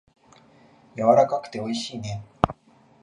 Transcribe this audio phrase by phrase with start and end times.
[0.95, 2.25] やわらかくておいしいね。